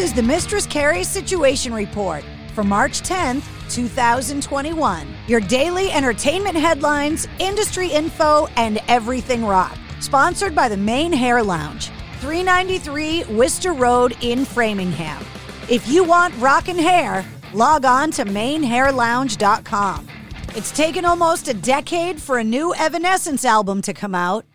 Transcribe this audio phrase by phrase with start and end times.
[0.00, 5.06] Is the Mistress Carrie Situation Report for March 10th, 2021.
[5.26, 9.76] Your daily entertainment headlines, industry info, and everything rock.
[10.00, 11.90] Sponsored by the Mane Hair Lounge,
[12.20, 15.22] 393 Worcester Road in Framingham.
[15.68, 20.08] If you want rockin' hair, log on to manehairlounge.com.
[20.56, 24.46] It's taken almost a decade for a new Evanescence album to come out,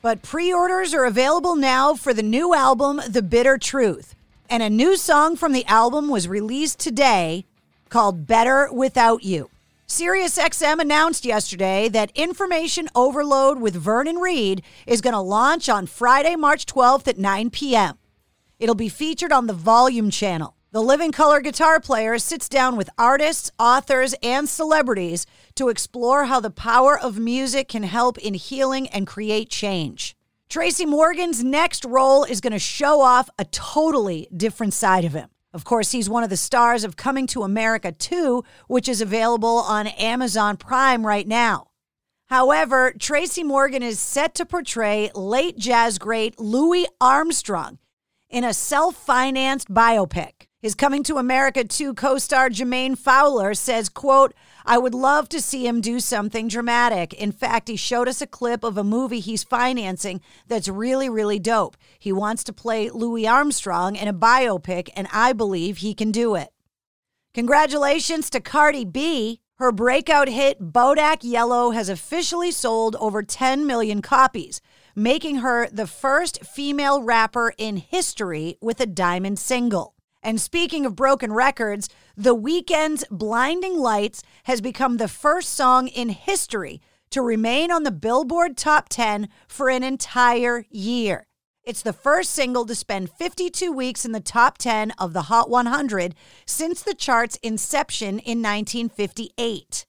[0.00, 4.14] but pre orders are available now for the new album, The Bitter Truth.
[4.48, 7.46] And a new song from the album was released today
[7.88, 9.50] called Better Without You.
[9.88, 16.36] SiriusXM announced yesterday that Information Overload with Vernon Reid is going to launch on Friday,
[16.36, 17.98] March 12th at 9 p.m.
[18.58, 20.56] It'll be featured on the Volume channel.
[20.72, 26.40] The Living Colour guitar player sits down with artists, authors, and celebrities to explore how
[26.40, 30.16] the power of music can help in healing and create change.
[30.54, 35.28] Tracy Morgan's next role is going to show off a totally different side of him.
[35.52, 39.56] Of course, he's one of the stars of Coming to America 2, which is available
[39.56, 41.70] on Amazon Prime right now.
[42.26, 47.80] However, Tracy Morgan is set to portray late jazz great Louis Armstrong
[48.30, 50.43] in a self financed biopic.
[50.64, 54.32] His Coming to America 2 co star Jermaine Fowler says, quote,
[54.64, 57.12] I would love to see him do something dramatic.
[57.12, 61.38] In fact, he showed us a clip of a movie he's financing that's really, really
[61.38, 61.76] dope.
[61.98, 66.34] He wants to play Louis Armstrong in a biopic, and I believe he can do
[66.34, 66.48] it.
[67.34, 69.42] Congratulations to Cardi B.
[69.56, 74.62] Her breakout hit, Bodak Yellow, has officially sold over 10 million copies,
[74.96, 79.93] making her the first female rapper in history with a diamond single.
[80.24, 86.08] And speaking of broken records, The Weeknd's Blinding Lights has become the first song in
[86.08, 86.80] history
[87.10, 91.26] to remain on the Billboard Top 10 for an entire year.
[91.62, 95.50] It's the first single to spend 52 weeks in the top 10 of the Hot
[95.50, 96.14] 100
[96.46, 99.84] since the chart's inception in 1958.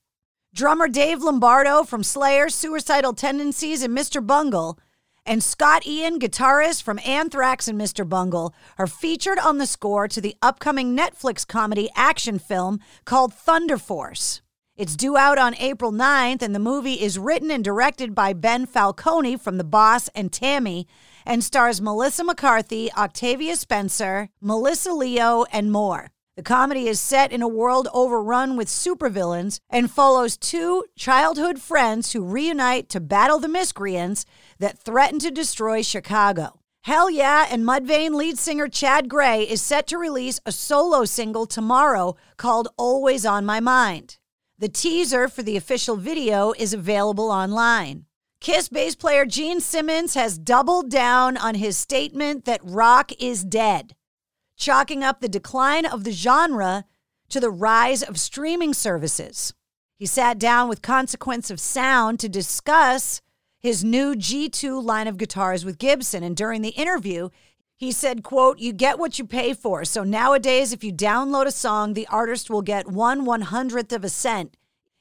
[0.53, 4.25] Drummer Dave Lombardo from Slayer, Suicidal Tendencies, and Mr.
[4.25, 4.77] Bungle
[5.25, 8.07] and Scott Ian, guitarist from Anthrax and Mr.
[8.07, 13.77] Bungle, are featured on the score to the upcoming Netflix comedy action film called Thunder
[13.77, 14.41] Force.
[14.77, 18.65] It's due out on April 9th, and the movie is written and directed by Ben
[18.65, 20.85] Falcone from The Boss and Tammy
[21.25, 26.11] and stars Melissa McCarthy, Octavia Spencer, Melissa Leo, and more.
[26.35, 32.11] The comedy is set in a world overrun with supervillains and follows two childhood friends
[32.11, 34.25] who reunite to battle the miscreants
[34.59, 36.59] that threaten to destroy Chicago.
[36.83, 41.45] Hell Yeah and Mudvayne lead singer Chad Gray is set to release a solo single
[41.45, 44.17] tomorrow called Always on My Mind.
[44.59, 48.07] The teaser for the official video is available online.
[48.41, 53.95] Kiss bass player Gene Simmons has doubled down on his statement that rock is dead
[54.55, 56.85] chalking up the decline of the genre
[57.29, 59.53] to the rise of streaming services.
[59.97, 63.21] He sat down with Consequence of Sound to discuss
[63.59, 67.29] his new G2 line of guitars with Gibson and during the interview
[67.77, 71.51] he said quote you get what you pay for so nowadays if you download a
[71.51, 74.55] song the artist will get one one hundredth of a cent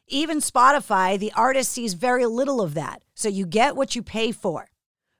[0.08, 4.32] even Spotify the artist sees very little of that so you get what you pay
[4.32, 4.68] for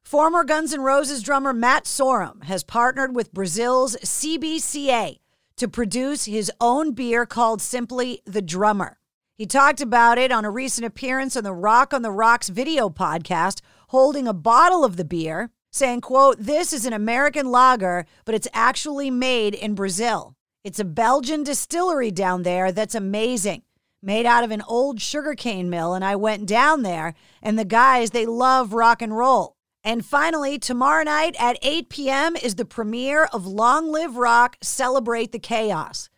[0.04, 5.18] Former Guns N' Roses drummer Matt Sorum has partnered with Brazil's CBCA
[5.56, 8.98] to produce his own beer called simply The Drummer.
[9.34, 12.90] He talked about it on a recent appearance on the Rock on the Rocks video
[12.90, 18.34] podcast, holding a bottle of the beer, saying, quote, This is an American lager, but
[18.34, 20.36] it's actually made in Brazil.
[20.64, 23.62] It's a Belgian distillery down there that's amazing.
[24.02, 28.10] Made out of an old sugarcane mill, and I went down there, and the guys,
[28.10, 29.56] they love rock and roll.
[29.86, 32.36] And finally, tomorrow night at 8 p.m.
[32.36, 36.08] is the premiere of Long Live Rock Celebrate the Chaos.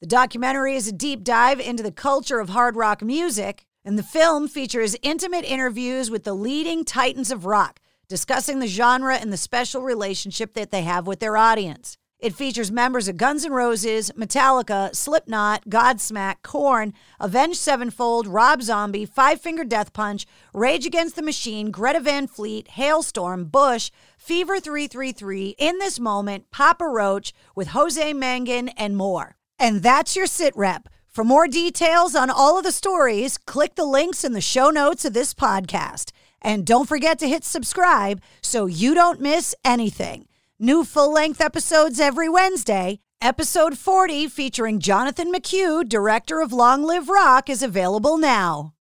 [0.00, 4.04] The documentary is a deep dive into the culture of hard rock music, and the
[4.04, 9.36] film features intimate interviews with the leading titans of rock, discussing the genre and the
[9.36, 11.98] special relationship that they have with their audience.
[12.18, 19.06] It features members of Guns N' Roses, Metallica, Slipknot, Godsmack, Korn, Avenged Sevenfold, Rob Zombie,
[19.06, 25.54] Five Finger Death Punch, Rage Against the Machine, Greta Van Fleet, Halestorm, Bush, Fever 333,
[25.58, 29.36] In This Moment, Papa Roach, with Jose Mangin, and more.
[29.56, 30.88] And that's your sit rep.
[31.06, 35.04] For more details on all of the stories, click the links in the show notes
[35.04, 36.10] of this podcast.
[36.42, 40.26] And don't forget to hit subscribe so you don't miss anything.
[40.60, 42.98] New full length episodes every Wednesday.
[43.22, 48.74] Episode 40, featuring Jonathan McHugh, director of Long Live Rock, is available now.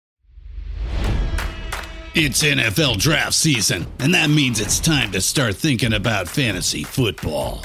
[2.15, 7.65] It's NFL draft season, and that means it's time to start thinking about fantasy football.